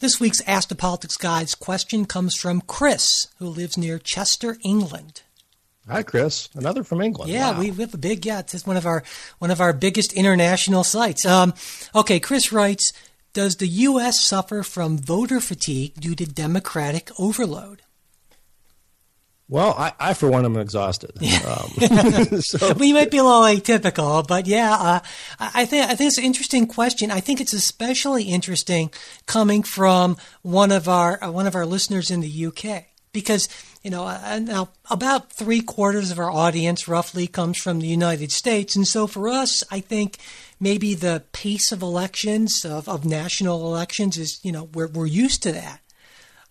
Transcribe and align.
This 0.00 0.20
week's 0.20 0.40
Ask 0.46 0.68
the 0.68 0.76
Politics 0.76 1.16
Guys 1.16 1.56
question 1.56 2.04
comes 2.04 2.36
from 2.36 2.60
Chris, 2.60 3.26
who 3.40 3.48
lives 3.48 3.76
near 3.76 3.98
Chester, 3.98 4.56
England. 4.62 5.22
Hi, 5.88 6.04
Chris. 6.04 6.48
Another 6.54 6.84
from 6.84 7.00
England. 7.00 7.32
Yeah, 7.32 7.50
wow. 7.50 7.58
we, 7.58 7.72
we 7.72 7.80
have 7.82 7.94
a 7.94 7.98
big 7.98 8.24
yeah. 8.24 8.38
It's 8.38 8.64
one 8.64 8.76
of 8.76 8.86
our 8.86 9.02
one 9.40 9.50
of 9.50 9.60
our 9.60 9.72
biggest 9.72 10.12
international 10.12 10.84
sites. 10.84 11.26
Um, 11.26 11.52
okay, 11.96 12.20
Chris 12.20 12.52
writes: 12.52 12.92
Does 13.32 13.56
the 13.56 13.66
U.S. 13.66 14.20
suffer 14.20 14.62
from 14.62 14.98
voter 14.98 15.40
fatigue 15.40 15.94
due 15.94 16.14
to 16.14 16.26
democratic 16.26 17.10
overload? 17.18 17.82
Well, 19.50 19.74
I, 19.78 19.92
I 19.98 20.14
for 20.14 20.30
one 20.30 20.44
am 20.44 20.58
exhausted. 20.58 21.12
Um, 21.46 21.70
so. 22.40 22.74
We 22.74 22.92
might 22.92 23.10
be 23.10 23.16
a 23.16 23.24
little 23.24 23.42
atypical, 23.42 24.26
but 24.26 24.46
yeah, 24.46 24.74
uh, 24.74 25.00
I 25.40 25.64
think 25.64 25.88
I 25.90 25.94
think 25.94 26.08
it's 26.08 26.18
an 26.18 26.24
interesting 26.24 26.66
question. 26.66 27.10
I 27.10 27.20
think 27.20 27.40
it's 27.40 27.54
especially 27.54 28.24
interesting 28.24 28.90
coming 29.24 29.62
from 29.62 30.18
one 30.42 30.70
of 30.70 30.86
our 30.86 31.22
uh, 31.24 31.30
one 31.30 31.46
of 31.46 31.54
our 31.54 31.64
listeners 31.64 32.10
in 32.10 32.20
the 32.20 32.46
UK 32.46 32.84
because 33.12 33.48
you 33.82 33.90
know 33.90 34.04
uh, 34.04 34.38
now 34.42 34.68
about 34.90 35.32
three 35.32 35.62
quarters 35.62 36.10
of 36.10 36.18
our 36.18 36.30
audience 36.30 36.86
roughly 36.86 37.26
comes 37.26 37.56
from 37.56 37.80
the 37.80 37.88
United 37.88 38.30
States, 38.30 38.76
and 38.76 38.86
so 38.86 39.06
for 39.06 39.30
us, 39.30 39.64
I 39.70 39.80
think 39.80 40.18
maybe 40.60 40.94
the 40.94 41.24
pace 41.32 41.72
of 41.72 41.80
elections 41.80 42.66
of, 42.66 42.86
of 42.86 43.06
national 43.06 43.66
elections 43.66 44.18
is 44.18 44.40
you 44.42 44.52
know 44.52 44.68
we're 44.74 44.88
we're 44.88 45.06
used 45.06 45.42
to 45.44 45.52
that. 45.52 45.80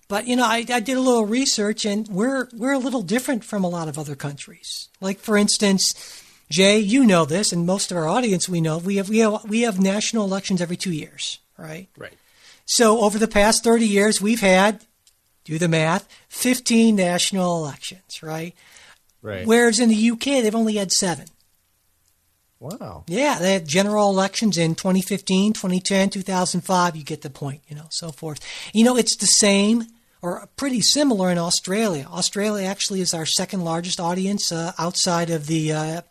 But 0.07 0.27
you 0.27 0.35
know, 0.35 0.45
I, 0.45 0.65
I, 0.69 0.79
did 0.79 0.95
a 0.95 1.01
little 1.01 1.25
research, 1.25 1.83
and 1.85 2.07
we're 2.07 2.47
we're 2.53 2.73
a 2.73 2.79
little 2.79 3.01
different 3.01 3.43
from 3.43 3.63
a 3.63 3.69
lot 3.69 3.87
of 3.87 3.99
other 3.99 4.15
countries. 4.15 4.87
Like 5.01 5.19
for 5.19 5.37
instance, 5.37 6.23
Jay, 6.49 6.79
you 6.79 7.05
know 7.05 7.25
this, 7.25 7.51
and 7.51 7.65
most 7.65 7.91
of 7.91 7.97
our 7.97 8.07
audience 8.07 8.47
we 8.47 8.61
know 8.61 8.77
we 8.77 8.95
have 8.97 9.09
we 9.09 9.19
have 9.19 9.43
we 9.49 9.61
have 9.61 9.79
national 9.79 10.23
elections 10.23 10.61
every 10.61 10.77
two 10.77 10.93
years, 10.93 11.39
right? 11.57 11.89
Right. 11.97 12.13
So 12.65 13.01
over 13.01 13.17
the 13.17 13.27
past 13.27 13.63
thirty 13.63 13.87
years, 13.87 14.21
we've 14.21 14.39
had, 14.39 14.81
do 15.43 15.57
the 15.57 15.67
math, 15.67 16.07
fifteen 16.29 16.95
national 16.95 17.57
elections, 17.57 18.23
right? 18.23 18.55
Right. 19.21 19.45
Whereas 19.45 19.79
in 19.79 19.89
the 19.89 20.11
UK, 20.11 20.41
they've 20.41 20.55
only 20.55 20.75
had 20.75 20.91
seven. 20.91 21.25
Wow. 22.59 23.03
Yeah, 23.07 23.37
they 23.39 23.53
had 23.53 23.67
general 23.67 24.09
elections 24.09 24.57
in 24.57 24.73
2015, 24.73 25.53
2010, 25.53 26.09
2005. 26.09 26.95
You 26.95 27.03
get 27.03 27.21
the 27.21 27.29
point, 27.29 27.61
you 27.67 27.75
know, 27.75 27.85
so 27.89 28.11
forth. 28.11 28.39
You 28.73 28.83
know, 28.83 28.97
it's 28.97 29.15
the 29.15 29.27
same 29.27 29.85
or 30.21 30.47
pretty 30.55 30.81
similar 30.81 31.31
in 31.31 31.37
Australia. 31.37 32.07
Australia 32.09 32.65
actually 32.67 33.01
is 33.01 33.13
our 33.13 33.25
second 33.25 33.63
largest 33.63 33.99
audience 33.99 34.51
uh, 34.51 34.73
outside 34.77 35.29
of 35.29 35.47
the 35.47 35.71
uh, 35.71 36.01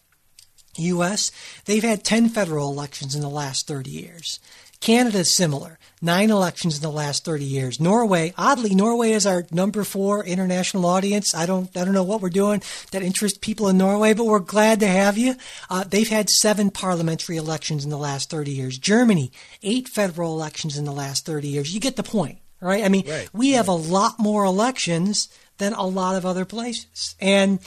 U.S. 0.76 1.30
They've 1.64 1.82
had 1.82 2.04
10 2.04 2.28
federal 2.28 2.70
elections 2.70 3.14
in 3.14 3.20
the 3.20 3.28
last 3.28 3.66
30 3.66 3.90
years. 3.90 4.38
Canada 4.80 5.20
is 5.20 5.34
similar. 5.34 5.78
Nine 6.02 6.30
elections 6.30 6.76
in 6.76 6.82
the 6.82 6.90
last 6.90 7.24
30 7.24 7.44
years. 7.44 7.80
Norway, 7.80 8.34
oddly, 8.36 8.74
Norway 8.74 9.12
is 9.12 9.26
our 9.26 9.46
number 9.50 9.84
four 9.84 10.24
international 10.24 10.84
audience. 10.84 11.34
I 11.34 11.46
don't, 11.46 11.74
I 11.76 11.84
don't 11.84 11.94
know 11.94 12.02
what 12.02 12.20
we're 12.20 12.28
doing 12.28 12.62
that 12.92 13.02
interests 13.02 13.38
people 13.38 13.68
in 13.68 13.78
Norway, 13.78 14.12
but 14.12 14.26
we're 14.26 14.38
glad 14.38 14.80
to 14.80 14.86
have 14.86 15.16
you. 15.16 15.34
Uh, 15.70 15.84
they've 15.84 16.08
had 16.08 16.28
seven 16.28 16.70
parliamentary 16.70 17.36
elections 17.36 17.84
in 17.84 17.90
the 17.90 17.98
last 17.98 18.30
30 18.30 18.50
years. 18.50 18.78
Germany, 18.78 19.32
eight 19.62 19.88
federal 19.88 20.34
elections 20.34 20.76
in 20.76 20.84
the 20.84 20.92
last 20.92 21.24
30 21.24 21.48
years. 21.48 21.74
You 21.74 21.80
get 21.80 21.96
the 21.96 22.02
point, 22.02 22.38
right? 22.60 22.84
I 22.84 22.88
mean, 22.88 23.08
right, 23.08 23.28
we 23.32 23.50
right. 23.50 23.56
have 23.56 23.68
a 23.68 23.72
lot 23.72 24.18
more 24.18 24.44
elections 24.44 25.28
than 25.58 25.72
a 25.72 25.86
lot 25.86 26.16
of 26.16 26.26
other 26.26 26.44
places. 26.44 27.14
And 27.20 27.60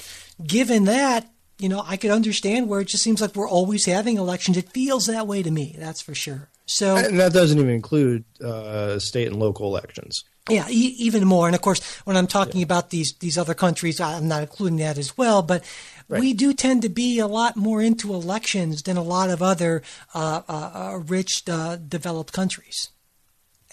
given 0.46 0.86
that, 0.86 1.28
you 1.58 1.70
know, 1.70 1.84
I 1.86 1.98
could 1.98 2.12
understand 2.12 2.70
where 2.70 2.82
it 2.82 2.88
just 2.88 3.04
seems 3.04 3.22
like 3.22 3.36
we're 3.36 3.50
always 3.50 3.86
having 3.86 4.18
elections. 4.18 4.58
It 4.58 4.70
feels 4.70 5.08
that 5.08 5.28
way 5.28 5.44
to 5.44 5.52
me, 5.52 5.76
that's 5.78 6.02
for 6.02 6.16
sure. 6.16 6.50
So, 6.66 6.98
and 6.98 7.20
that 7.20 7.34
doesn't 7.34 7.58
even 7.58 7.72
include 7.72 8.24
uh, 8.44 9.00
state 9.00 9.28
and 9.28 9.38
local 9.38 9.68
elections. 9.68 10.24
Yeah, 10.50 10.68
e- 10.70 10.96
even 11.00 11.26
more. 11.26 11.48
And 11.48 11.56
of 11.56 11.62
course, 11.62 11.82
when 12.06 12.16
I'm 12.16 12.28
talking 12.28 12.62
yeah. 12.62 12.66
about 12.66 12.92
these 12.92 13.16
these 13.20 13.38
other 13.40 13.56
countries, 13.56 14.00
I'm 14.00 14.28
not 14.28 14.44
including 14.44 14.78
that 14.78 14.98
as 15.00 15.18
well. 15.18 15.42
But 15.42 15.64
right. 16.08 16.22
we 16.22 16.34
do 16.34 16.54
tend 16.54 16.84
to 16.84 16.90
be 16.90 17.18
a 17.18 17.28
lot 17.28 17.56
more 17.56 17.82
into 17.82 18.14
elections 18.14 18.84
than 18.84 18.98
a 18.98 19.04
lot 19.04 19.32
of 19.32 19.42
other 19.42 19.82
uh, 20.14 20.42
uh, 20.48 21.00
rich, 21.08 21.44
uh, 21.50 21.78
developed 21.78 22.34
countries. 22.34 22.90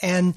And 0.01 0.35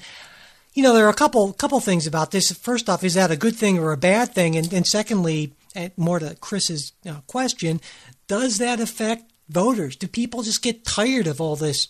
you 0.74 0.82
know, 0.82 0.94
there 0.94 1.06
are 1.06 1.10
a 1.10 1.14
couple 1.14 1.52
couple 1.52 1.80
things 1.80 2.06
about 2.06 2.30
this. 2.30 2.50
First 2.52 2.88
off, 2.88 3.04
is 3.04 3.14
that 3.14 3.30
a 3.30 3.36
good 3.36 3.56
thing 3.56 3.78
or 3.78 3.92
a 3.92 3.96
bad 3.96 4.34
thing? 4.34 4.56
And, 4.56 4.72
and 4.72 4.86
secondly, 4.86 5.54
and 5.74 5.92
more 5.96 6.18
to 6.18 6.36
Chris's 6.40 6.92
you 7.02 7.12
know, 7.12 7.22
question, 7.26 7.80
does 8.26 8.58
that 8.58 8.80
affect 8.80 9.32
voters? 9.48 9.96
Do 9.96 10.06
people 10.06 10.42
just 10.42 10.62
get 10.62 10.84
tired 10.84 11.26
of 11.26 11.40
all 11.40 11.56
this 11.56 11.88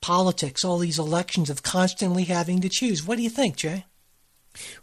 politics, 0.00 0.64
all 0.64 0.78
these 0.78 0.98
elections 0.98 1.50
of 1.50 1.62
constantly 1.62 2.24
having 2.24 2.60
to 2.60 2.68
choose? 2.68 3.04
What 3.04 3.16
do 3.16 3.22
you 3.22 3.30
think, 3.30 3.56
Jay? 3.56 3.84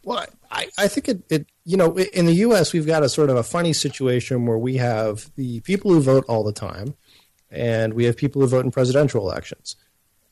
Well, 0.03 0.25
I, 0.51 0.69
I 0.77 0.87
think 0.87 1.09
it, 1.09 1.23
it, 1.29 1.47
you 1.65 1.77
know, 1.77 1.97
in 1.97 2.27
the 2.27 2.35
U.S., 2.35 2.73
we've 2.73 2.85
got 2.85 3.01
a 3.01 3.09
sort 3.09 3.31
of 3.31 3.37
a 3.37 3.43
funny 3.43 3.73
situation 3.73 4.45
where 4.45 4.57
we 4.57 4.77
have 4.77 5.31
the 5.35 5.61
people 5.61 5.91
who 5.91 5.99
vote 5.99 6.25
all 6.27 6.43
the 6.43 6.53
time, 6.53 6.93
and 7.49 7.95
we 7.95 8.05
have 8.05 8.15
people 8.15 8.41
who 8.41 8.47
vote 8.47 8.65
in 8.65 8.71
presidential 8.71 9.21
elections. 9.21 9.75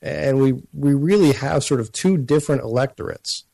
And 0.02 0.40
we, 0.40 0.54
we 0.74 0.94
really 0.94 1.34
have 1.34 1.64
sort 1.64 1.80
of 1.80 1.92
two 1.92 2.18
different 2.18 2.64
electorates. 2.64 3.46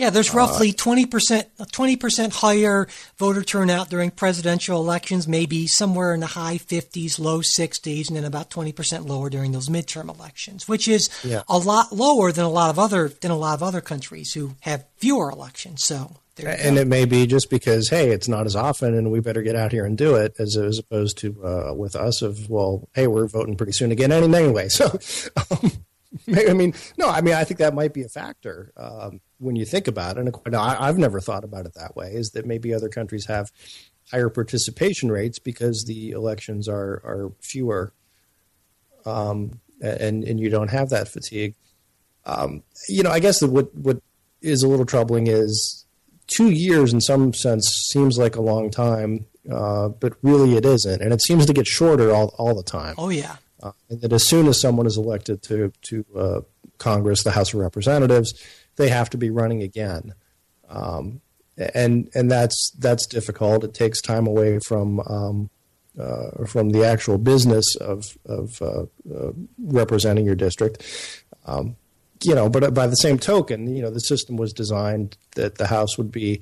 Yeah, 0.00 0.08
there's 0.08 0.32
roughly 0.32 0.72
twenty 0.72 1.04
percent 1.04 1.46
twenty 1.72 1.94
percent 1.94 2.32
higher 2.32 2.88
voter 3.18 3.42
turnout 3.42 3.90
during 3.90 4.10
presidential 4.10 4.80
elections, 4.80 5.28
maybe 5.28 5.66
somewhere 5.66 6.14
in 6.14 6.20
the 6.20 6.26
high 6.26 6.56
fifties, 6.56 7.18
low 7.18 7.42
sixties, 7.42 8.08
and 8.08 8.16
then 8.16 8.24
about 8.24 8.48
twenty 8.48 8.72
percent 8.72 9.04
lower 9.04 9.28
during 9.28 9.52
those 9.52 9.68
midterm 9.68 10.08
elections, 10.08 10.66
which 10.66 10.88
is 10.88 11.10
yeah. 11.22 11.42
a 11.50 11.58
lot 11.58 11.92
lower 11.92 12.32
than 12.32 12.46
a 12.46 12.48
lot 12.48 12.70
of 12.70 12.78
other 12.78 13.08
than 13.08 13.30
a 13.30 13.36
lot 13.36 13.52
of 13.52 13.62
other 13.62 13.82
countries 13.82 14.32
who 14.32 14.54
have 14.60 14.86
fewer 14.96 15.30
elections. 15.30 15.84
So 15.84 16.16
and 16.38 16.78
it 16.78 16.86
may 16.86 17.04
be 17.04 17.26
just 17.26 17.50
because 17.50 17.90
hey, 17.90 18.08
it's 18.08 18.26
not 18.26 18.46
as 18.46 18.56
often, 18.56 18.94
and 18.94 19.10
we 19.10 19.20
better 19.20 19.42
get 19.42 19.54
out 19.54 19.70
here 19.70 19.84
and 19.84 19.98
do 19.98 20.14
it, 20.14 20.34
as 20.38 20.56
as 20.56 20.78
opposed 20.78 21.18
to 21.18 21.44
uh, 21.44 21.74
with 21.74 21.94
us 21.94 22.22
of 22.22 22.48
well, 22.48 22.88
hey, 22.94 23.06
we're 23.06 23.26
voting 23.26 23.54
pretty 23.54 23.72
soon 23.72 23.92
again 23.92 24.12
anyway. 24.12 24.68
So. 24.80 24.98
Um, 25.50 25.72
I 26.48 26.52
mean, 26.52 26.74
no, 26.98 27.08
I 27.08 27.20
mean, 27.20 27.34
I 27.34 27.44
think 27.44 27.58
that 27.58 27.74
might 27.74 27.94
be 27.94 28.02
a 28.02 28.08
factor 28.08 28.72
um, 28.76 29.20
when 29.38 29.56
you 29.56 29.64
think 29.64 29.86
about 29.86 30.18
it. 30.18 30.34
And 30.44 30.56
I, 30.56 30.86
have 30.86 30.98
never 30.98 31.20
thought 31.20 31.44
about 31.44 31.66
it 31.66 31.74
that 31.74 31.94
way. 31.94 32.12
Is 32.12 32.30
that 32.30 32.46
maybe 32.46 32.74
other 32.74 32.88
countries 32.88 33.26
have 33.26 33.50
higher 34.10 34.28
participation 34.28 35.10
rates 35.10 35.38
because 35.38 35.84
the 35.86 36.10
elections 36.10 36.68
are 36.68 37.00
are 37.04 37.32
fewer, 37.40 37.92
um, 39.06 39.60
and 39.80 40.24
and 40.24 40.40
you 40.40 40.50
don't 40.50 40.70
have 40.70 40.90
that 40.90 41.08
fatigue. 41.08 41.54
Um, 42.26 42.62
you 42.88 43.02
know, 43.02 43.10
I 43.10 43.20
guess 43.20 43.40
that 43.40 43.50
what 43.50 43.74
what 43.74 44.02
is 44.42 44.62
a 44.62 44.68
little 44.68 44.86
troubling 44.86 45.26
is 45.28 45.86
two 46.26 46.50
years 46.50 46.92
in 46.92 47.00
some 47.00 47.32
sense 47.32 47.66
seems 47.92 48.18
like 48.18 48.36
a 48.36 48.42
long 48.42 48.70
time, 48.70 49.26
uh, 49.50 49.88
but 49.88 50.14
really 50.22 50.56
it 50.56 50.64
isn't, 50.64 51.00
and 51.00 51.12
it 51.12 51.22
seems 51.22 51.46
to 51.46 51.52
get 51.52 51.66
shorter 51.66 52.12
all 52.12 52.34
all 52.36 52.54
the 52.54 52.64
time. 52.64 52.94
Oh 52.98 53.10
yeah. 53.10 53.36
Uh, 53.62 53.72
and 53.88 54.00
that 54.00 54.12
as 54.12 54.26
soon 54.26 54.46
as 54.46 54.60
someone 54.60 54.86
is 54.86 54.96
elected 54.96 55.42
to 55.42 55.72
to 55.82 56.04
uh, 56.16 56.40
Congress, 56.78 57.22
the 57.22 57.30
House 57.30 57.52
of 57.52 57.60
Representatives, 57.60 58.32
they 58.76 58.88
have 58.88 59.10
to 59.10 59.18
be 59.18 59.30
running 59.30 59.62
again, 59.62 60.14
um, 60.68 61.20
and 61.74 62.08
and 62.14 62.30
that's 62.30 62.72
that's 62.78 63.06
difficult. 63.06 63.64
It 63.64 63.74
takes 63.74 64.00
time 64.00 64.26
away 64.26 64.58
from 64.60 65.00
um, 65.00 65.50
uh, 65.98 66.46
from 66.46 66.70
the 66.70 66.84
actual 66.84 67.18
business 67.18 67.76
of 67.76 68.04
of 68.24 68.62
uh, 68.62 68.82
uh, 69.14 69.32
representing 69.58 70.24
your 70.24 70.36
district. 70.36 70.82
Um, 71.46 71.76
you 72.22 72.34
know, 72.34 72.48
but 72.48 72.74
by 72.74 72.86
the 72.86 72.96
same 72.96 73.18
token, 73.18 73.74
you 73.74 73.82
know, 73.82 73.90
the 73.90 74.00
system 74.00 74.36
was 74.36 74.52
designed 74.52 75.16
that 75.36 75.56
the 75.56 75.66
House 75.66 75.96
would 75.96 76.12
be 76.12 76.40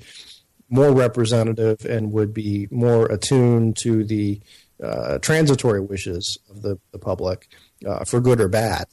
more 0.69 0.91
representative 0.93 1.85
and 1.85 2.11
would 2.11 2.33
be 2.33 2.67
more 2.69 3.05
attuned 3.07 3.77
to 3.77 4.03
the 4.03 4.39
uh, 4.83 5.19
transitory 5.19 5.81
wishes 5.81 6.37
of 6.49 6.61
the, 6.61 6.79
the 6.91 6.99
public, 6.99 7.47
uh, 7.85 8.05
for 8.05 8.19
good 8.19 8.39
or 8.39 8.47
bad. 8.47 8.85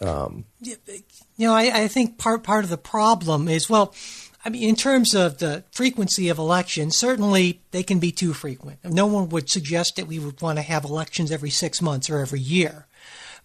Um, 0.00 0.46
you 0.60 0.76
know, 1.38 1.52
I, 1.52 1.82
I, 1.82 1.88
think 1.88 2.16
part 2.16 2.42
part 2.42 2.64
of 2.64 2.70
the 2.70 2.78
problem 2.78 3.48
is 3.48 3.68
well, 3.68 3.94
I 4.42 4.48
mean, 4.48 4.62
in 4.62 4.74
terms 4.74 5.14
of 5.14 5.38
the 5.38 5.64
frequency 5.72 6.30
of 6.30 6.38
elections, 6.38 6.96
certainly 6.96 7.60
they 7.70 7.82
can 7.82 7.98
be 7.98 8.10
too 8.10 8.32
frequent. 8.32 8.78
No 8.82 9.06
one 9.06 9.28
would 9.28 9.50
suggest 9.50 9.96
that 9.96 10.06
we 10.06 10.18
would 10.18 10.40
want 10.40 10.56
to 10.56 10.62
have 10.62 10.84
elections 10.84 11.30
every 11.30 11.50
six 11.50 11.82
months 11.82 12.08
or 12.08 12.20
every 12.20 12.40
year. 12.40 12.86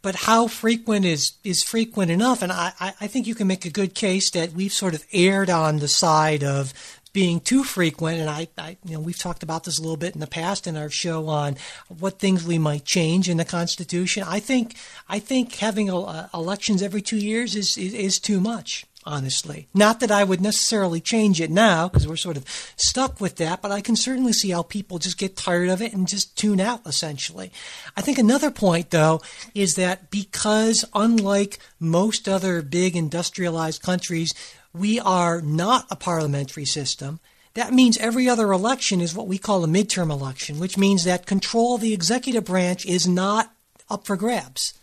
but 0.02 0.16
how 0.16 0.48
frequent 0.48 1.04
is 1.04 1.34
is 1.44 1.64
frequent 1.64 2.12
enough? 2.12 2.42
And 2.42 2.52
I, 2.52 2.72
I 2.80 3.08
think 3.08 3.28
you 3.28 3.36
can 3.36 3.48
make 3.48 3.66
a 3.66 3.72
good 3.72 3.96
case 3.96 4.30
that 4.32 4.54
we've 4.54 4.72
sort 4.72 4.94
of 4.94 5.04
erred 5.12 5.50
on 5.50 5.80
the 5.80 5.88
side 5.88 6.44
of 6.44 6.74
being 7.16 7.40
too 7.40 7.64
frequent, 7.64 8.20
and 8.20 8.30
I, 8.30 8.50
I, 8.58 8.76
you 8.84 8.96
know, 8.96 9.00
we've 9.00 9.18
talked 9.18 9.42
about 9.42 9.64
this 9.64 9.80
a 9.80 9.82
little 9.82 9.96
bit 9.96 10.16
in 10.16 10.20
the 10.20 10.28
past 10.28 10.68
in 10.68 10.76
our 10.76 10.90
show 10.90 11.30
on 11.30 11.56
what 11.88 12.20
things 12.20 12.44
we 12.44 12.58
might 12.58 12.84
change 12.84 13.30
in 13.30 13.38
the 13.38 13.46
Constitution. 13.46 14.26
I 14.28 14.42
think, 14.42 14.76
I 15.08 15.20
think 15.20 15.56
having 15.56 15.90
uh, 15.90 16.28
elections 16.34 16.82
every 16.82 17.02
two 17.02 17.16
years 17.16 17.56
is, 17.56 17.78
is, 17.78 17.94
is 17.94 18.20
too 18.20 18.42
much 18.42 18.86
honestly. 19.06 19.68
Not 19.74 20.00
that 20.00 20.12
I 20.12 20.24
would 20.24 20.42
necessarily 20.42 21.00
change 21.00 21.40
it 21.40 21.52
now 21.52 21.88
because 21.88 22.08
we're 22.08 22.16
sort 22.16 22.38
of 22.38 22.46
stuck 22.76 23.22
with 23.22 23.36
that, 23.38 23.62
but 23.62 23.72
I 23.72 23.82
can 23.82 23.96
certainly 23.96 24.34
see 24.34 24.50
how 24.50 24.64
people 24.64 24.98
just 24.98 25.18
get 25.18 25.38
tired 25.38 25.70
of 25.70 25.82
it 25.82 25.94
and 25.94 26.08
just 26.08 26.38
tune 26.38 26.60
out 26.60 26.82
essentially. 26.86 27.52
I 27.96 28.02
think 28.02 28.18
another 28.18 28.52
point 28.52 28.90
though 28.90 29.22
is 29.54 29.76
that 29.76 30.10
because 30.10 30.86
unlike 30.94 31.60
most 31.80 32.28
other 32.28 32.62
big 32.62 32.96
industrialized 32.96 33.82
countries, 33.82 34.34
we 34.74 35.00
are 35.00 35.42
not 35.42 35.86
a 35.90 35.96
parliamentary 35.96 36.66
system. 36.66 37.20
That 37.54 37.74
means 37.74 37.98
every 37.98 38.28
other 38.28 38.52
election 38.52 39.00
is 39.00 39.16
what 39.16 39.28
we 39.28 39.38
call 39.38 39.64
a 39.64 39.68
midterm 39.68 40.12
election, 40.12 40.60
which 40.60 40.78
means 40.78 41.04
that 41.04 41.26
control 41.26 41.76
of 41.76 41.82
the 41.82 41.94
executive 41.94 42.46
branch 42.46 42.86
is 42.86 43.08
not 43.08 43.54
up 43.90 44.06
for 44.06 44.18
grabs. 44.18 44.74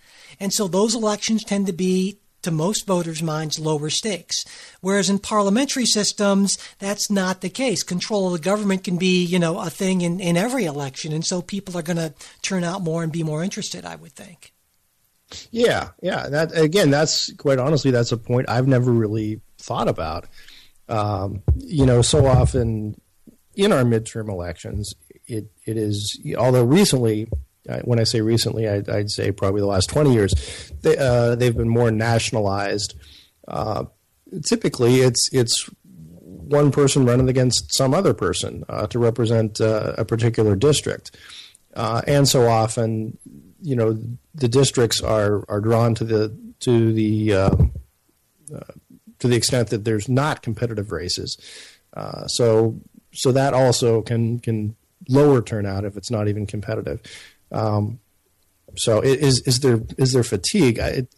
And 0.41 0.53
so 0.53 0.67
those 0.67 0.95
elections 0.95 1.45
tend 1.45 1.67
to 1.67 1.73
be, 1.73 2.19
to 2.43 2.51
most 2.51 2.87
voters' 2.87 3.23
minds, 3.23 3.59
lower 3.59 3.91
stakes. 3.91 4.45
Whereas 4.81 5.09
in 5.09 5.19
parliamentary 5.19 5.87
systems, 5.87 6.59
that's 6.79 7.11
not 7.11 7.41
the 7.41 7.51
case. 7.51 7.83
Control 7.83 8.27
of 8.27 8.33
the 8.33 8.39
government 8.39 8.85
can 8.85 8.97
be, 8.97 9.25
you 9.25 9.39
know, 9.39 9.59
a 9.61 9.71
thing 9.71 10.01
in, 10.01 10.21
in 10.21 10.37
every 10.37 10.65
election. 10.65 11.13
And 11.13 11.25
so 11.25 11.43
people 11.43 11.79
are 11.79 11.83
going 11.83 11.97
to 11.97 12.15
turn 12.43 12.65
out 12.65 12.83
more 12.83 13.03
and 13.03 13.13
be 13.13 13.23
more 13.23 13.43
interested, 13.43 13.85
I 13.85 13.97
would 13.97 14.13
think. 14.13 14.53
Yeah, 15.51 15.91
yeah. 16.03 16.29
That 16.29 16.57
again, 16.57 16.91
that's 16.91 17.33
quite 17.35 17.59
honestly, 17.59 17.91
that's 17.91 18.13
a 18.13 18.19
point 18.19 18.51
I've 18.51 18.69
never 18.69 18.93
really 18.93 19.41
thought 19.59 19.89
about. 19.89 20.27
Um, 20.89 21.43
you 21.57 21.87
know, 21.87 22.03
so 22.03 22.27
often 22.27 23.01
in 23.55 23.73
our 23.73 23.83
midterm 23.83 24.29
elections, 24.29 24.95
it 25.27 25.51
it 25.65 25.77
is 25.77 26.21
although 26.37 26.65
recently. 26.65 27.29
When 27.85 28.01
I 28.01 28.05
say 28.05 28.21
recently, 28.21 28.69
I'd, 28.69 28.89
I'd 28.89 29.11
say 29.11 29.31
probably 29.31 29.61
the 29.61 29.67
last 29.67 29.89
twenty 29.89 30.13
years, 30.13 30.33
they, 30.83 30.97
uh, 30.97 31.37
they've 31.37 31.57
been 31.57 31.69
more 31.69 31.91
nationalized. 31.91 32.95
Uh, 33.47 33.85
typically, 34.45 35.01
it's 35.01 35.29
it's 35.33 35.71
one 35.85 36.73
person 36.73 37.07
running 37.07 37.29
against 37.29 37.73
some 37.75 37.95
other 37.95 38.15
person 38.15 38.65
uh, 38.69 38.87
to 38.89 38.99
represent 38.99 39.61
uh, 39.61 39.95
a 39.97 40.05
particular 40.05 40.57
district, 40.57 41.17
uh, 41.75 42.03
and 42.07 42.29
so 42.29 42.49
often 42.49 43.17
you 43.61 43.77
know 43.77 43.97
the 44.35 44.49
districts 44.49 45.01
are 45.01 45.45
are 45.49 45.61
drawn 45.61 45.95
to 45.95 46.05
the 46.05 46.37
to 46.61 46.93
the 46.93 47.33
um, 47.33 47.73
uh, 48.55 48.73
to 49.21 49.29
the 49.29 49.37
extent 49.37 49.71
that 49.71 49.85
there's 49.85 50.09
not 50.09 50.43
competitive 50.43 50.91
races. 50.91 51.39
So 52.27 52.81
so 53.13 53.31
that 53.31 53.55
also 53.55 54.03
can 54.03 54.41
can 54.41 54.75
lower 55.09 55.43
turnout 55.43 55.85
if 55.85 55.97
it's 55.97 56.11
not 56.11 56.29
even 56.29 56.47
competitive. 56.47 57.01
Um, 57.53 58.01
so 58.77 59.01
is 59.01 59.43
is 59.47 59.61
there 59.61 59.81
is 59.99 60.13
there 60.13 60.25
fatigue? 60.25 60.79
I, 60.79 60.87
it, 60.89 61.15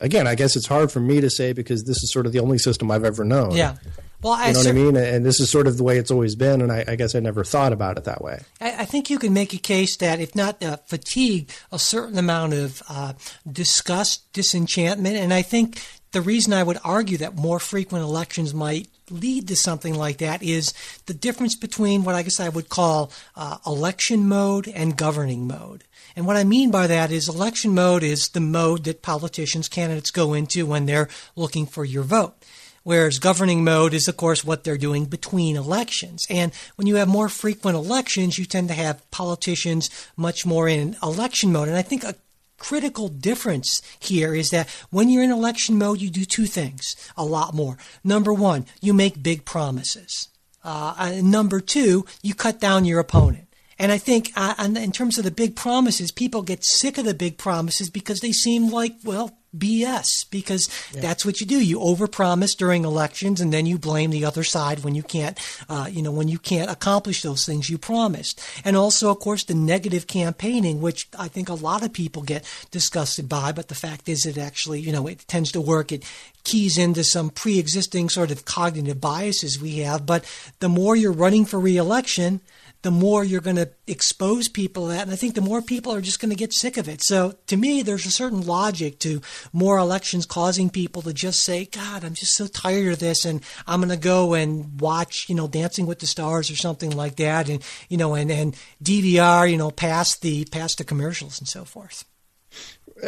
again, 0.00 0.26
I 0.26 0.34
guess 0.34 0.56
it's 0.56 0.66
hard 0.66 0.92
for 0.92 1.00
me 1.00 1.20
to 1.20 1.30
say 1.30 1.52
because 1.52 1.84
this 1.84 2.02
is 2.02 2.12
sort 2.12 2.26
of 2.26 2.32
the 2.32 2.40
only 2.40 2.58
system 2.58 2.90
I've 2.90 3.04
ever 3.04 3.24
known. 3.24 3.52
Yeah. 3.52 3.76
Well, 4.20 4.32
I 4.32 4.48
you 4.48 4.54
know 4.54 4.58
what 4.60 4.68
I 4.68 4.72
mean, 4.72 4.96
and 4.96 5.24
this 5.24 5.38
is 5.38 5.48
sort 5.48 5.68
of 5.68 5.76
the 5.76 5.84
way 5.84 5.96
it's 5.96 6.10
always 6.10 6.34
been, 6.34 6.60
and 6.60 6.72
I, 6.72 6.84
I 6.88 6.96
guess 6.96 7.14
I 7.14 7.20
never 7.20 7.44
thought 7.44 7.72
about 7.72 7.98
it 7.98 8.04
that 8.04 8.20
way. 8.20 8.40
I, 8.60 8.78
I, 8.82 8.84
think 8.84 9.10
you 9.10 9.18
can 9.18 9.32
make 9.32 9.54
a 9.54 9.58
case 9.58 9.96
that, 9.98 10.18
if 10.18 10.34
not 10.34 10.60
uh, 10.60 10.78
fatigue, 10.86 11.52
a 11.70 11.78
certain 11.78 12.18
amount 12.18 12.52
of 12.54 12.82
uh, 12.88 13.12
disgust, 13.50 14.32
disenchantment, 14.32 15.16
and 15.16 15.32
I 15.32 15.42
think 15.42 15.80
the 16.10 16.20
reason 16.20 16.52
I 16.52 16.64
would 16.64 16.78
argue 16.82 17.16
that 17.18 17.36
more 17.36 17.60
frequent 17.60 18.02
elections 18.02 18.52
might 18.52 18.88
lead 19.10 19.48
to 19.48 19.56
something 19.56 19.94
like 19.94 20.18
that 20.18 20.42
is 20.42 20.72
the 21.06 21.14
difference 21.14 21.54
between 21.54 22.04
what 22.04 22.14
I 22.14 22.22
guess 22.22 22.40
I 22.40 22.48
would 22.48 22.68
call 22.68 23.12
uh, 23.36 23.58
election 23.66 24.28
mode 24.28 24.68
and 24.68 24.96
governing 24.96 25.46
mode. 25.46 25.84
And 26.16 26.26
what 26.26 26.36
I 26.36 26.44
mean 26.44 26.70
by 26.70 26.86
that 26.86 27.12
is 27.12 27.28
election 27.28 27.74
mode 27.74 28.02
is 28.02 28.30
the 28.30 28.40
mode 28.40 28.84
that 28.84 29.02
politicians, 29.02 29.68
candidates 29.68 30.10
go 30.10 30.34
into 30.34 30.66
when 30.66 30.86
they're 30.86 31.08
looking 31.36 31.66
for 31.66 31.84
your 31.84 32.02
vote. 32.02 32.34
Whereas 32.82 33.18
governing 33.18 33.64
mode 33.64 33.92
is, 33.92 34.08
of 34.08 34.16
course, 34.16 34.44
what 34.44 34.64
they're 34.64 34.78
doing 34.78 35.04
between 35.04 35.56
elections. 35.56 36.26
And 36.30 36.52
when 36.76 36.86
you 36.86 36.96
have 36.96 37.08
more 37.08 37.28
frequent 37.28 37.76
elections, 37.76 38.38
you 38.38 38.46
tend 38.46 38.68
to 38.68 38.74
have 38.74 39.08
politicians 39.10 39.90
much 40.16 40.46
more 40.46 40.68
in 40.68 40.96
election 41.02 41.52
mode. 41.52 41.68
And 41.68 41.76
I 41.76 41.82
think 41.82 42.02
a 42.02 42.14
critical 42.58 43.08
difference 43.08 43.80
here 43.98 44.34
is 44.34 44.50
that 44.50 44.68
when 44.90 45.08
you're 45.08 45.22
in 45.22 45.30
election 45.30 45.78
mode, 45.78 46.00
you 46.00 46.10
do 46.10 46.24
two 46.24 46.46
things 46.46 46.94
a 47.16 47.24
lot 47.24 47.54
more. 47.54 47.78
Number 48.04 48.32
one, 48.32 48.66
you 48.80 48.92
make 48.92 49.22
big 49.22 49.44
promises. 49.44 50.28
Uh, 50.62 51.20
number 51.22 51.60
two, 51.60 52.04
you 52.22 52.34
cut 52.34 52.60
down 52.60 52.84
your 52.84 53.00
opponent. 53.00 53.47
And 53.78 53.92
I 53.92 53.98
think, 53.98 54.32
uh, 54.36 54.54
in 54.58 54.92
terms 54.92 55.18
of 55.18 55.24
the 55.24 55.30
big 55.30 55.54
promises, 55.54 56.10
people 56.10 56.42
get 56.42 56.64
sick 56.64 56.98
of 56.98 57.04
the 57.04 57.14
big 57.14 57.38
promises 57.38 57.90
because 57.90 58.20
they 58.20 58.32
seem 58.32 58.70
like, 58.70 58.96
well, 59.04 59.38
BS 59.56 60.06
because 60.30 60.68
yeah. 60.94 61.00
that's 61.00 61.24
what 61.24 61.40
you 61.40 61.46
do. 61.46 61.62
You 61.62 61.78
overpromise 61.78 62.56
during 62.56 62.84
elections, 62.84 63.40
and 63.40 63.52
then 63.52 63.66
you 63.66 63.78
blame 63.78 64.10
the 64.10 64.24
other 64.24 64.44
side 64.44 64.84
when 64.84 64.94
you 64.94 65.02
can't, 65.02 65.38
uh, 65.68 65.88
you 65.90 66.02
know, 66.02 66.10
when 66.10 66.28
you 66.28 66.38
can't 66.38 66.70
accomplish 66.70 67.22
those 67.22 67.46
things 67.46 67.70
you 67.70 67.78
promised. 67.78 68.40
And 68.64 68.76
also, 68.76 69.10
of 69.10 69.20
course, 69.20 69.44
the 69.44 69.54
negative 69.54 70.06
campaigning, 70.06 70.80
which 70.80 71.08
I 71.18 71.28
think 71.28 71.48
a 71.48 71.54
lot 71.54 71.82
of 71.82 71.92
people 71.92 72.22
get 72.22 72.44
disgusted 72.70 73.28
by. 73.28 73.52
But 73.52 73.68
the 73.68 73.74
fact 73.74 74.08
is, 74.08 74.26
it 74.26 74.36
actually, 74.36 74.80
you 74.80 74.92
know, 74.92 75.06
it 75.06 75.24
tends 75.26 75.52
to 75.52 75.60
work. 75.60 75.92
It 75.92 76.04
keys 76.44 76.76
into 76.76 77.04
some 77.04 77.30
pre-existing 77.30 78.10
sort 78.10 78.30
of 78.30 78.44
cognitive 78.44 79.00
biases 79.00 79.60
we 79.60 79.78
have. 79.78 80.04
But 80.04 80.24
the 80.60 80.68
more 80.68 80.94
you're 80.94 81.12
running 81.12 81.46
for 81.46 81.58
reelection, 81.58 82.40
the 82.88 82.92
more 82.92 83.22
you're 83.22 83.42
going 83.42 83.56
to 83.56 83.68
expose 83.86 84.48
people 84.48 84.86
to 84.86 84.92
that. 84.94 85.02
And 85.02 85.12
I 85.12 85.16
think 85.16 85.34
the 85.34 85.42
more 85.42 85.60
people 85.60 85.92
are 85.92 86.00
just 86.00 86.20
going 86.20 86.30
to 86.30 86.36
get 86.36 86.54
sick 86.54 86.78
of 86.78 86.88
it. 86.88 87.02
So 87.04 87.34
to 87.48 87.56
me, 87.58 87.82
there's 87.82 88.06
a 88.06 88.10
certain 88.10 88.40
logic 88.40 88.98
to 89.00 89.20
more 89.52 89.76
elections 89.76 90.24
causing 90.24 90.70
people 90.70 91.02
to 91.02 91.12
just 91.12 91.42
say, 91.42 91.66
God, 91.66 92.02
I'm 92.02 92.14
just 92.14 92.32
so 92.32 92.46
tired 92.46 92.94
of 92.94 92.98
this. 92.98 93.26
And 93.26 93.42
I'm 93.66 93.80
going 93.80 93.90
to 93.90 94.02
go 94.02 94.32
and 94.32 94.80
watch, 94.80 95.26
you 95.28 95.34
know, 95.34 95.46
Dancing 95.46 95.84
with 95.84 95.98
the 95.98 96.06
Stars 96.06 96.50
or 96.50 96.56
something 96.56 96.88
like 96.88 97.16
that. 97.16 97.50
And, 97.50 97.62
you 97.90 97.98
know, 97.98 98.14
and, 98.14 98.30
and 98.30 98.56
DVR, 98.82 99.50
you 99.50 99.58
know, 99.58 99.70
past 99.70 100.22
the, 100.22 100.46
past 100.46 100.78
the 100.78 100.84
commercials 100.84 101.38
and 101.38 101.46
so 101.46 101.66
forth. 101.66 102.06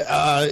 Uh, 0.07 0.49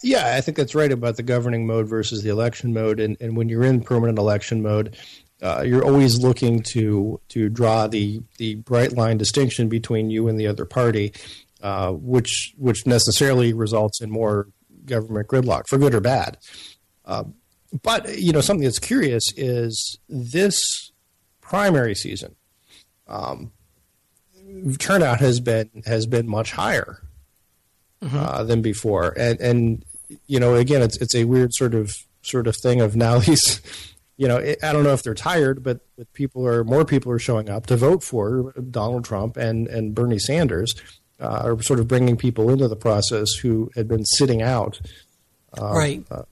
yeah, 0.00 0.36
I 0.36 0.40
think 0.40 0.56
that's 0.56 0.76
right 0.76 0.92
about 0.92 1.16
the 1.16 1.24
governing 1.24 1.66
mode 1.66 1.88
versus 1.88 2.22
the 2.22 2.30
election 2.30 2.72
mode. 2.72 3.00
And, 3.00 3.16
and 3.20 3.36
when 3.36 3.48
you're 3.48 3.64
in 3.64 3.80
permanent 3.80 4.16
election 4.16 4.62
mode, 4.62 4.96
uh, 5.42 5.62
you're 5.66 5.84
always 5.84 6.18
looking 6.18 6.62
to 6.72 7.20
to 7.28 7.48
draw 7.48 7.86
the 7.86 8.20
the 8.38 8.56
bright 8.56 8.92
line 8.92 9.16
distinction 9.18 9.68
between 9.68 10.10
you 10.10 10.28
and 10.28 10.38
the 10.38 10.46
other 10.46 10.64
party, 10.64 11.12
uh, 11.62 11.92
which 11.92 12.54
which 12.56 12.86
necessarily 12.86 13.52
results 13.52 14.00
in 14.00 14.10
more 14.10 14.48
government 14.84 15.28
gridlock 15.28 15.64
for 15.68 15.78
good 15.78 15.94
or 15.94 16.00
bad. 16.00 16.38
Uh, 17.04 17.24
but 17.82 18.18
you 18.18 18.32
know 18.32 18.40
something 18.40 18.64
that's 18.64 18.78
curious 18.78 19.24
is 19.36 19.98
this 20.08 20.58
primary 21.40 21.94
season 21.94 22.36
um, 23.10 23.52
turnout 24.78 25.20
has 25.20 25.40
been 25.40 25.70
has 25.86 26.06
been 26.06 26.28
much 26.28 26.52
higher 26.52 27.02
mm-hmm. 28.02 28.16
Uh, 28.16 28.42
than 28.44 28.62
before, 28.62 29.14
and 29.16 29.40
and 29.40 29.84
you 30.26 30.40
know 30.40 30.54
again 30.54 30.82
it's 30.82 30.96
it's 31.00 31.14
a 31.14 31.24
weird 31.24 31.52
sort 31.52 31.74
of 31.74 31.92
sort 32.22 32.46
of 32.46 32.56
thing 32.56 32.80
of 32.80 32.96
now 32.96 33.18
these 33.20 33.60
you 34.20 34.28
know, 34.28 34.36
I 34.36 34.74
don't 34.74 34.84
know 34.84 34.92
if 34.92 35.02
they're 35.02 35.14
tired, 35.14 35.62
but, 35.62 35.80
but 35.96 36.12
people 36.12 36.46
are 36.46 36.62
more 36.62 36.84
people 36.84 37.10
are 37.10 37.18
showing 37.18 37.48
up 37.48 37.64
to 37.68 37.76
vote 37.78 38.04
for 38.04 38.52
Donald 38.70 39.02
Trump 39.02 39.38
and 39.38 39.66
and 39.66 39.94
Bernie 39.94 40.18
Sanders, 40.18 40.74
uh, 41.18 41.40
are 41.42 41.62
sort 41.62 41.80
of 41.80 41.88
bringing 41.88 42.18
people 42.18 42.50
into 42.50 42.68
the 42.68 42.76
process 42.76 43.32
who 43.32 43.70
had 43.74 43.88
been 43.88 44.04
sitting 44.04 44.42
out, 44.42 44.78
uh, 45.58 45.72
right? 45.72 46.04
Uh, 46.10 46.24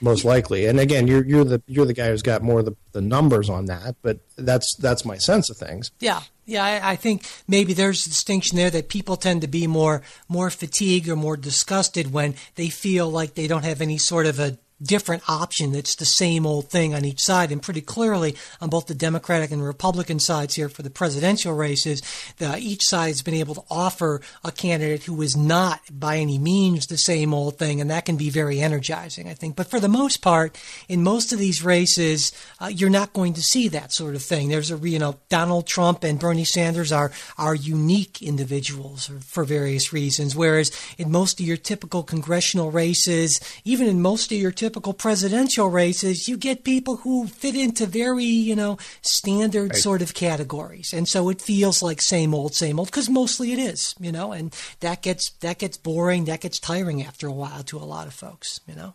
most 0.00 0.24
likely, 0.24 0.66
and 0.66 0.78
again, 0.78 1.08
you're 1.08 1.24
you're 1.24 1.42
the 1.42 1.60
you're 1.66 1.86
the 1.86 1.92
guy 1.92 2.06
who's 2.06 2.22
got 2.22 2.40
more 2.40 2.60
of 2.60 2.66
the, 2.66 2.76
the 2.92 3.00
numbers 3.00 3.50
on 3.50 3.64
that, 3.64 3.96
but 4.00 4.20
that's 4.36 4.76
that's 4.76 5.04
my 5.04 5.18
sense 5.18 5.50
of 5.50 5.56
things. 5.56 5.90
Yeah, 5.98 6.20
yeah, 6.46 6.62
I, 6.62 6.92
I, 6.92 6.96
think 6.96 7.26
maybe 7.48 7.72
there's 7.72 8.06
a 8.06 8.10
distinction 8.10 8.58
there 8.58 8.70
that 8.70 8.88
people 8.88 9.16
tend 9.16 9.40
to 9.40 9.48
be 9.48 9.66
more 9.66 10.02
more 10.28 10.50
fatigued 10.50 11.08
or 11.08 11.16
more 11.16 11.36
disgusted 11.36 12.12
when 12.12 12.36
they 12.54 12.68
feel 12.68 13.10
like 13.10 13.34
they 13.34 13.48
don't 13.48 13.64
have 13.64 13.80
any 13.80 13.98
sort 13.98 14.26
of 14.26 14.38
a 14.38 14.56
different 14.84 15.22
option. 15.28 15.74
It's 15.74 15.94
the 15.96 16.04
same 16.04 16.46
old 16.46 16.68
thing 16.68 16.94
on 16.94 17.04
each 17.04 17.20
side. 17.20 17.50
And 17.50 17.62
pretty 17.62 17.80
clearly, 17.80 18.36
on 18.60 18.70
both 18.70 18.86
the 18.86 18.94
Democratic 18.94 19.50
and 19.50 19.64
Republican 19.64 20.20
sides 20.20 20.54
here 20.54 20.68
for 20.68 20.82
the 20.82 20.90
presidential 20.90 21.54
races, 21.54 22.02
the, 22.38 22.56
each 22.58 22.82
side 22.84 23.08
has 23.08 23.22
been 23.22 23.34
able 23.34 23.54
to 23.54 23.64
offer 23.70 24.20
a 24.44 24.52
candidate 24.52 25.04
who 25.04 25.20
is 25.22 25.36
not 25.36 25.80
by 25.90 26.18
any 26.18 26.38
means 26.38 26.86
the 26.86 26.96
same 26.96 27.32
old 27.32 27.58
thing. 27.58 27.80
And 27.80 27.90
that 27.90 28.04
can 28.04 28.16
be 28.16 28.30
very 28.30 28.60
energizing, 28.60 29.28
I 29.28 29.34
think. 29.34 29.56
But 29.56 29.70
for 29.70 29.80
the 29.80 29.88
most 29.88 30.18
part, 30.22 30.58
in 30.88 31.02
most 31.02 31.32
of 31.32 31.38
these 31.38 31.64
races, 31.64 32.32
uh, 32.60 32.66
you're 32.66 32.90
not 32.90 33.12
going 33.12 33.34
to 33.34 33.42
see 33.42 33.68
that 33.68 33.92
sort 33.92 34.14
of 34.14 34.22
thing. 34.22 34.48
There's 34.48 34.70
a, 34.70 34.76
you 34.76 34.98
know, 34.98 35.16
Donald 35.28 35.66
Trump 35.66 36.04
and 36.04 36.18
Bernie 36.18 36.44
Sanders 36.44 36.92
are, 36.92 37.10
are 37.38 37.54
unique 37.54 38.22
individuals 38.22 39.10
for 39.20 39.44
various 39.44 39.92
reasons. 39.92 40.36
Whereas 40.36 40.70
in 40.98 41.10
most 41.10 41.40
of 41.40 41.46
your 41.46 41.56
typical 41.56 42.02
congressional 42.02 42.70
races, 42.70 43.40
even 43.64 43.86
in 43.86 44.02
most 44.02 44.30
of 44.30 44.38
your 44.38 44.50
typical 44.50 44.73
presidential 44.80 45.68
races, 45.68 46.28
you 46.28 46.36
get 46.36 46.64
people 46.64 46.96
who 46.96 47.26
fit 47.26 47.54
into 47.54 47.86
very, 47.86 48.24
you 48.24 48.56
know, 48.56 48.78
standard 49.02 49.70
right. 49.70 49.78
sort 49.78 50.02
of 50.02 50.14
categories. 50.14 50.92
And 50.92 51.08
so 51.08 51.28
it 51.28 51.40
feels 51.40 51.82
like 51.82 52.00
same 52.00 52.34
old, 52.34 52.54
same 52.54 52.78
old, 52.78 52.88
because 52.88 53.08
mostly 53.08 53.52
it 53.52 53.58
is, 53.58 53.94
you 54.00 54.12
know, 54.12 54.32
and 54.32 54.54
that 54.80 55.02
gets, 55.02 55.30
that 55.40 55.58
gets 55.58 55.76
boring, 55.76 56.24
that 56.26 56.40
gets 56.40 56.58
tiring 56.58 57.02
after 57.02 57.26
a 57.26 57.32
while 57.32 57.62
to 57.64 57.78
a 57.78 57.80
lot 57.80 58.06
of 58.06 58.14
folks, 58.14 58.60
you 58.66 58.74
know? 58.74 58.94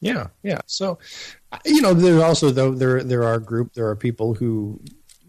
Yeah, 0.00 0.28
yeah. 0.42 0.60
So, 0.66 0.98
you 1.64 1.80
know, 1.80 1.92
there's 1.94 2.22
also 2.22 2.50
though 2.50 2.72
there 2.72 3.02
there 3.02 3.24
are 3.24 3.38
group 3.40 3.74
there 3.74 3.88
are 3.88 3.96
people 3.96 4.34
who 4.34 4.80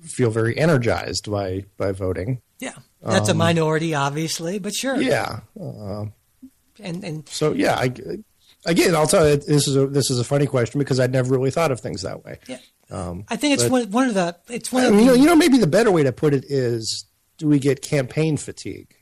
feel 0.02 0.30
very 0.30 0.58
energized 0.58 1.30
by 1.32 1.66
by 1.78 1.92
voting. 1.92 2.42
Yeah, 2.60 2.76
that's 3.02 3.30
um, 3.30 3.38
a 3.38 3.40
minority, 3.40 3.96
obviously, 3.96 4.60
but 4.60 4.76
sure. 4.76 5.02
Yeah, 5.02 5.40
uh, 5.60 6.06
and 6.80 7.04
and 7.04 7.28
so 7.28 7.54
yeah, 7.54 7.76
I, 7.76 7.94
again, 8.66 8.96
I'll 8.96 9.08
tell 9.08 9.28
you 9.28 9.38
this 9.38 9.68
is 9.68 9.76
a 9.76 9.88
this 9.88 10.10
is 10.10 10.20
a 10.20 10.24
funny 10.24 10.48
question 10.48 10.80
because 10.80 11.00
I'd 11.00 11.12
never 11.12 11.34
really 11.34 11.52
thought 11.52 11.72
of 11.72 11.80
things 11.80 12.02
that 12.04 12.24
way. 12.24 12.40
Yeah, 12.48 12.60
um, 12.90 13.26
I 13.28 13.36
think 13.36 13.54
it's 13.56 13.64
but, 13.64 13.72
one, 13.72 13.92
one 13.92 14.08
of 14.08 14.14
the 14.14 14.36
it's 14.50 14.72
one 14.72 14.86
of 14.86 14.94
the, 14.94 15.00
you 15.00 15.06
know 15.06 15.14
you 15.14 15.26
know 15.26 15.36
maybe 15.36 15.58
the 15.58 15.68
better 15.68 15.92
way 15.92 16.04
to 16.04 16.12
put 16.12 16.34
it 16.34 16.46
is 16.48 17.06
do 17.38 17.48
we 17.48 17.60
get 17.60 17.82
campaign 17.82 18.38
fatigue? 18.38 18.96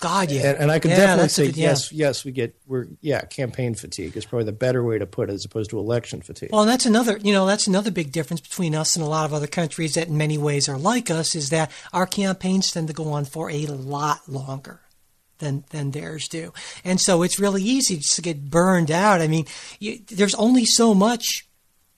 God, 0.00 0.30
yeah. 0.30 0.50
And, 0.50 0.58
and 0.58 0.72
I 0.72 0.80
could 0.80 0.90
yeah, 0.90 0.98
definitely 0.98 1.28
say 1.28 1.46
good, 1.46 1.56
yeah. 1.56 1.68
yes, 1.68 1.92
yes. 1.92 2.24
We 2.24 2.32
get 2.32 2.56
we're 2.66 2.88
yeah. 3.00 3.22
Campaign 3.22 3.74
fatigue 3.74 4.16
is 4.16 4.26
probably 4.26 4.44
the 4.44 4.52
better 4.52 4.82
way 4.82 4.98
to 4.98 5.06
put 5.06 5.30
it, 5.30 5.34
as 5.34 5.44
opposed 5.44 5.70
to 5.70 5.78
election 5.78 6.20
fatigue. 6.20 6.50
Well, 6.52 6.62
and 6.62 6.70
that's 6.70 6.84
another 6.84 7.18
you 7.18 7.32
know 7.32 7.46
that's 7.46 7.66
another 7.66 7.90
big 7.90 8.10
difference 8.10 8.40
between 8.40 8.74
us 8.74 8.96
and 8.96 9.04
a 9.04 9.08
lot 9.08 9.24
of 9.24 9.32
other 9.32 9.46
countries 9.46 9.94
that 9.94 10.08
in 10.08 10.18
many 10.18 10.36
ways 10.36 10.68
are 10.68 10.76
like 10.76 11.10
us 11.10 11.34
is 11.34 11.50
that 11.50 11.70
our 11.92 12.06
campaigns 12.06 12.72
tend 12.72 12.88
to 12.88 12.94
go 12.94 13.12
on 13.12 13.24
for 13.24 13.50
a 13.50 13.66
lot 13.66 14.28
longer 14.28 14.80
than 15.38 15.64
than 15.70 15.90
theirs 15.90 16.28
do, 16.28 16.52
and 16.84 17.00
so 17.00 17.22
it's 17.22 17.40
really 17.40 17.62
easy 17.62 17.98
to 17.98 18.22
get 18.22 18.50
burned 18.50 18.90
out. 18.90 19.20
I 19.20 19.28
mean, 19.28 19.46
you, 19.78 20.00
there's 20.08 20.34
only 20.34 20.64
so 20.64 20.94
much 20.94 21.46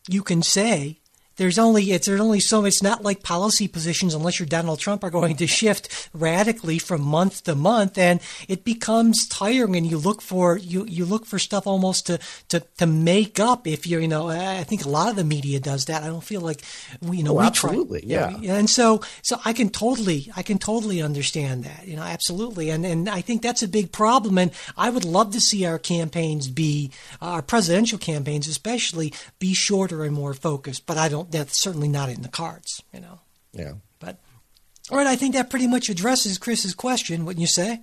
you 0.09 0.23
can 0.23 0.43
say 0.43 1.01
there's 1.37 1.59
only 1.59 1.93
it's 1.93 2.07
there's 2.07 2.21
only 2.21 2.41
so 2.41 2.65
it's 2.65 2.83
not 2.83 3.03
like 3.03 3.23
policy 3.23 3.69
positions 3.69 4.15
unless 4.15 4.39
you're 4.39 4.47
Donald 4.47 4.79
Trump 4.79 5.05
are 5.05 5.11
going 5.11 5.37
to 5.37 5.47
shift 5.47 6.09
radically 6.13 6.79
from 6.79 7.03
month 7.03 7.45
to 7.45 7.55
month 7.55 7.99
and 7.99 8.21
it 8.49 8.65
becomes 8.65 9.27
tiring 9.29 9.77
and 9.77 9.87
you 9.87 9.99
look 9.99 10.23
for 10.23 10.57
you 10.57 10.85
you 10.87 11.05
look 11.05 11.27
for 11.27 11.39
stuff 11.39 11.67
almost 11.67 12.07
to 12.07 12.19
to 12.49 12.61
to 12.79 12.87
make 12.87 13.39
up 13.39 13.67
if 13.67 13.87
you're 13.87 14.01
you 14.01 14.09
know 14.09 14.29
I 14.29 14.65
think 14.65 14.85
a 14.85 14.89
lot 14.89 15.11
of 15.11 15.17
the 15.17 15.25
media 15.25 15.61
does 15.61 15.87
that. 15.87 16.03
I 16.03 16.07
don't 16.07 16.25
feel 16.25 16.41
like 16.41 16.63
we 17.01 17.19
you 17.19 17.23
know 17.23 17.33
oh, 17.33 17.41
we 17.41 17.47
absolutely 17.47 18.01
try, 18.01 18.37
yeah. 18.41 18.55
and 18.55 18.69
so 18.69 19.03
so 19.23 19.39
I 19.45 19.53
can 19.53 19.71
totally 19.71 20.31
I 20.37 20.43
can 20.43 20.59
totally 20.59 21.03
understand 21.03 21.65
that 21.65 21.87
you 21.87 21.97
know 21.97 22.03
absolutely 22.03 22.71
and 22.71 22.85
and 22.87 23.09
I 23.09 23.21
think 23.21 23.43
that's 23.43 23.63
a 23.63 23.69
big 23.69 23.93
problem 23.93 24.39
and 24.39 24.51
I 24.77 24.91
would 24.91 25.05
love 25.05 25.33
to 25.33 25.41
see 25.41 25.67
our 25.67 25.79
campaigns 25.79 26.49
be 26.49 26.91
our 27.21 27.43
presidential 27.43 27.99
campaigns 27.99 28.49
especially 28.49 29.13
be 29.39 29.55
shorter 29.55 30.05
and 30.05 30.15
more 30.15 30.35
focused 30.35 30.87
but 30.87 30.97
I 30.97 31.09
don't 31.09 31.26
that's 31.31 31.61
certainly 31.63 31.89
not 31.89 32.09
in 32.09 32.23
the 32.23 32.29
cards, 32.29 32.83
you 32.93 33.01
know. 33.01 33.21
Yeah. 33.53 33.75
But 33.99 34.21
all 34.91 34.99
right, 34.99 35.07
I 35.07 35.17
think 35.17 35.35
that 35.35 35.51
pretty 35.51 35.67
much 35.67 35.89
addresses 35.89 36.39
Chris's 36.39 36.75
question. 36.75 37.25
Wouldn't 37.25 37.41
you 37.41 37.47
say? 37.47 37.81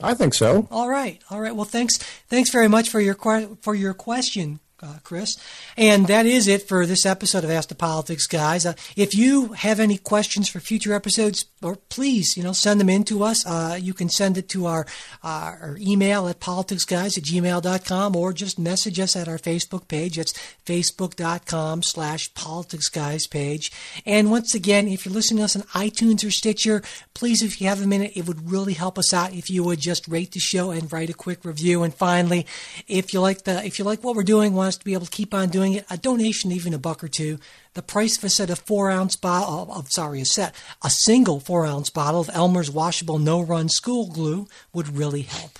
I 0.00 0.14
think 0.14 0.34
so. 0.34 0.66
All 0.70 0.88
right, 0.88 1.22
all 1.30 1.40
right. 1.40 1.54
Well, 1.54 1.64
thanks, 1.64 1.98
thanks 2.28 2.50
very 2.50 2.68
much 2.68 2.88
for 2.88 3.00
your 3.00 3.14
for 3.60 3.74
your 3.74 3.94
question, 3.94 4.60
uh, 4.82 4.98
Chris. 5.04 5.36
And 5.76 6.06
that 6.08 6.26
is 6.26 6.48
it 6.48 6.62
for 6.68 6.86
this 6.86 7.06
episode 7.06 7.44
of 7.44 7.50
Ask 7.50 7.68
the 7.68 7.74
Politics 7.74 8.26
Guys. 8.26 8.66
Uh, 8.66 8.74
if 8.96 9.14
you 9.14 9.52
have 9.52 9.78
any 9.78 9.96
questions 9.96 10.48
for 10.48 10.60
future 10.60 10.92
episodes, 10.92 11.44
or 11.62 11.76
please, 11.76 12.36
you 12.36 12.42
know, 12.42 12.52
send 12.52 12.80
them 12.80 12.88
in 12.88 13.04
to 13.04 13.22
us. 13.22 13.46
Uh, 13.46 13.78
you 13.80 13.94
can 13.94 14.08
send 14.08 14.36
it 14.36 14.48
to 14.48 14.66
our, 14.66 14.86
uh, 15.22 15.54
our 15.60 15.78
email 15.80 16.26
at 16.26 16.40
politicsguys 16.40 17.16
at 17.16 17.24
gmail.com 17.24 18.16
or 18.16 18.32
just 18.32 18.58
message 18.58 18.98
us 18.98 19.14
at 19.14 19.28
our 19.28 19.38
Facebook 19.38 19.86
page. 19.86 20.18
It's 20.18 20.32
facebook.com 20.66 21.84
slash 21.84 22.32
politicsguys 22.32 23.30
page. 23.30 23.70
And 24.04 24.30
once 24.30 24.54
again, 24.54 24.88
if 24.88 25.06
you're 25.06 25.14
listening 25.14 25.38
to 25.38 25.44
us 25.44 25.56
on 25.56 25.62
iTunes 25.62 26.26
or 26.26 26.30
Stitcher, 26.30 26.82
please, 27.14 27.42
if 27.42 27.60
you 27.60 27.68
have 27.68 27.82
a 27.82 27.86
minute, 27.86 28.12
it 28.16 28.26
would 28.26 28.50
really 28.50 28.74
help 28.74 28.98
us 28.98 29.14
out 29.14 29.32
if 29.32 29.48
you 29.48 29.62
would 29.62 29.80
just 29.80 30.08
rate 30.08 30.32
the 30.32 30.40
show 30.40 30.72
and 30.72 30.92
write 30.92 31.10
a 31.10 31.14
quick 31.14 31.44
review. 31.44 31.84
And 31.84 31.94
finally, 31.94 32.46
if 32.88 33.14
you 33.14 33.20
like 33.20 33.44
the, 33.44 33.64
if 33.64 33.78
you 33.78 33.84
like 33.84 34.02
what 34.02 34.16
we're 34.16 34.24
doing, 34.24 34.52
want 34.52 34.71
us 34.72 34.78
to 34.78 34.84
be 34.84 34.94
able 34.94 35.06
to 35.06 35.10
keep 35.10 35.34
on 35.34 35.50
doing 35.50 35.74
it, 35.74 35.84
a 35.90 35.96
donation, 35.96 36.50
even 36.50 36.74
a 36.74 36.78
buck 36.78 37.04
or 37.04 37.08
two, 37.08 37.38
the 37.74 37.82
price 37.82 38.16
of 38.16 38.24
a 38.24 38.30
set 38.30 38.50
of 38.50 38.58
four 38.58 38.90
ounce 38.90 39.16
bottle 39.16 39.72
of, 39.72 39.90
sorry, 39.90 40.20
a 40.20 40.24
set, 40.24 40.54
a 40.82 40.90
single 40.90 41.40
four 41.40 41.66
ounce 41.66 41.90
bottle 41.90 42.20
of 42.20 42.30
Elmer's 42.32 42.70
washable 42.70 43.18
no 43.18 43.40
run 43.40 43.68
school 43.68 44.08
glue 44.08 44.48
would 44.72 44.96
really 44.96 45.22
help. 45.22 45.58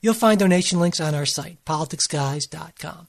You'll 0.00 0.14
find 0.14 0.38
donation 0.38 0.80
links 0.80 1.00
on 1.00 1.14
our 1.14 1.26
site, 1.26 1.64
politicsguys.com. 1.64 3.08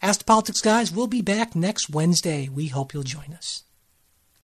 Ask 0.00 0.20
the 0.20 0.24
Politics 0.24 0.60
Guys, 0.60 0.92
we'll 0.92 1.08
be 1.08 1.22
back 1.22 1.56
next 1.56 1.90
Wednesday. 1.90 2.48
We 2.48 2.68
hope 2.68 2.94
you'll 2.94 3.02
join 3.02 3.34
us. 3.34 3.64